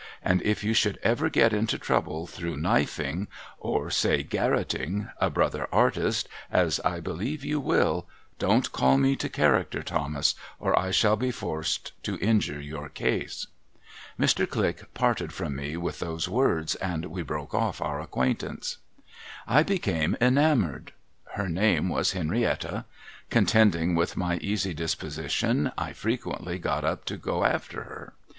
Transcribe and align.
And 0.23 0.41
if 0.41 0.63
you 0.63 0.73
should 0.73 0.97
ever 1.03 1.29
get 1.29 1.53
into 1.53 1.77
trouble 1.77 2.25
through 2.25 2.57
knifeing— 2.57 3.27
or 3.69 3.91
say, 3.91 4.23
garrotting— 4.23 5.11
a 5.19 5.29
brother 5.29 5.67
artist, 5.71 6.27
as 6.49 6.79
I 6.79 6.99
believe 6.99 7.45
you 7.45 7.59
will, 7.59 8.07
don't 8.39 8.71
call 8.71 8.97
me 8.97 9.15
to 9.17 9.29
character, 9.29 9.83
Thomas, 9.83 10.33
or 10.59 10.75
I 10.77 10.89
shall 10.89 11.17
be 11.17 11.29
forced 11.29 11.91
to 12.01 12.17
injure 12.17 12.59
your 12.59 12.89
case.' 12.89 13.45
Mr. 14.19 14.49
Click 14.49 14.91
parted 14.95 15.33
from 15.33 15.55
me 15.55 15.77
with 15.77 15.99
those 15.99 16.27
words, 16.27 16.73
and 16.77 17.05
we 17.05 17.21
broke 17.21 17.53
oft' 17.53 17.79
our 17.79 18.01
acquaintance. 18.01 18.79
I 19.47 19.61
became 19.61 20.17
enamoured. 20.19 20.93
Her 21.35 21.47
name 21.47 21.89
was 21.89 22.13
Henrietta. 22.13 22.85
Contending 23.29 23.93
with 23.93 24.17
my 24.17 24.37
easy 24.37 24.73
disposition, 24.73 25.71
I 25.77 25.93
frequently 25.93 26.57
got 26.57 26.83
up 26.83 27.05
to 27.05 27.17
go 27.17 27.43
after 27.45 27.83
her. 27.83 28.13